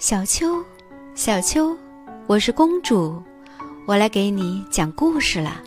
[0.00, 0.64] 小秋，
[1.14, 1.76] 小秋，
[2.26, 3.22] 我是公主，
[3.86, 5.60] 我来给你讲故事了。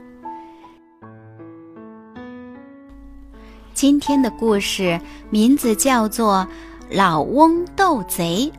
[3.76, 5.00] 今天的故事
[5.30, 6.48] 名字叫做
[6.98, 8.52] 《老翁斗贼》。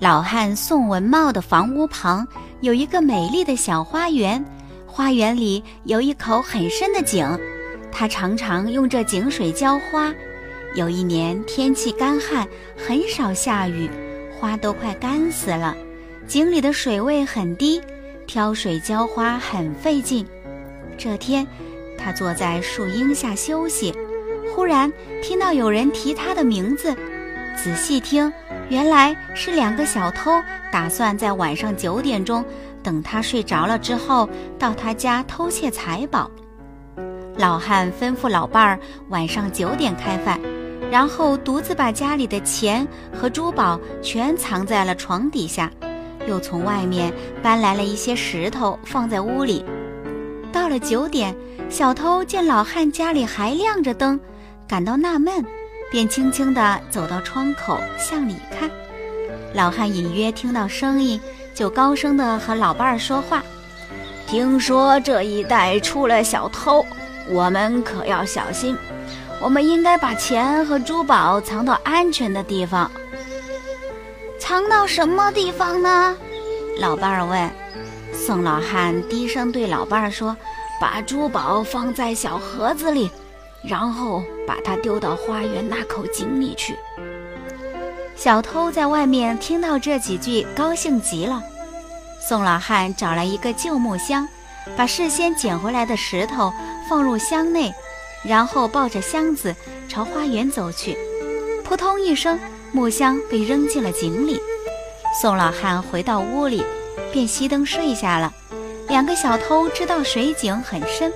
[0.00, 2.26] 老汉宋文茂的房屋旁
[2.60, 4.44] 有一个美丽的小花园，
[4.88, 7.38] 花园里有一口很深的井，
[7.92, 10.12] 他常常用这井水浇花。
[10.74, 13.88] 有一年天气干旱，很少下雨，
[14.40, 15.76] 花都快干死了。
[16.26, 17.80] 井里的水位很低，
[18.26, 20.26] 挑水浇花很费劲。
[20.96, 21.46] 这天，
[21.98, 23.94] 他坐在树荫下休息，
[24.54, 24.90] 忽然
[25.22, 26.96] 听到有人提他的名字。
[27.56, 28.32] 仔细听，
[28.70, 30.30] 原来是两个小偷
[30.72, 32.42] 打算在晚上九点钟，
[32.82, 34.26] 等他睡着了之后，
[34.58, 36.30] 到他家偷窃财宝。
[37.36, 40.40] 老汉吩咐老伴儿晚上九点开饭。
[40.90, 45.70] 然后独自把家里的钱和珠宝全藏在了床底下，
[46.26, 49.64] 又从外面搬来了一些石头放在屋里。
[50.52, 51.34] 到了九点，
[51.68, 54.18] 小偷见老汉家里还亮着灯，
[54.66, 55.44] 感到纳闷，
[55.92, 58.68] 便轻轻地走到窗口向里看。
[59.54, 61.20] 老汉隐约听到声音，
[61.54, 63.42] 就高声地和老伴儿说话
[64.26, 66.84] ：“听说这一带出了小偷，
[67.28, 68.76] 我们可要小心。”
[69.40, 72.90] 我们应该把钱和珠宝藏到安全的地方。
[74.38, 76.16] 藏到什么地方呢？
[76.78, 77.50] 老伴儿问。
[78.12, 80.36] 宋老汉低声对老伴儿说
[80.80, 83.10] ：“把珠宝放在小盒子里，
[83.62, 86.76] 然后把它丢到花园那口井里去。”
[88.16, 91.42] 小偷在外面听到这几句，高兴极了。
[92.20, 94.28] 宋老汉找来一个旧木箱，
[94.76, 96.52] 把事先捡回来的石头
[96.88, 97.72] 放入箱内。
[98.22, 99.54] 然后抱着箱子
[99.88, 100.96] 朝花园走去，
[101.64, 102.38] 扑通一声，
[102.72, 104.40] 木箱被扔进了井里。
[105.20, 106.62] 宋老汉回到屋里，
[107.12, 108.32] 便熄灯睡下了。
[108.88, 111.12] 两个小偷知道水井很深，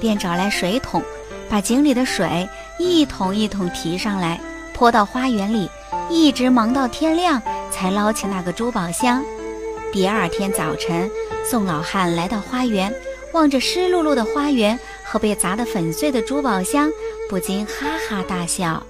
[0.00, 1.02] 便找来水桶，
[1.48, 4.40] 把井里的水一桶一桶提上来，
[4.72, 5.68] 泼到花园里，
[6.08, 9.24] 一直忙到天亮，才捞起那个珠宝箱。
[9.92, 11.10] 第二天早晨，
[11.44, 12.94] 宋老汉来到花园，
[13.32, 14.78] 望着湿漉漉的花园。
[15.10, 16.90] 和被砸得粉碎的珠宝箱，
[17.30, 18.86] 不禁哈哈大笑。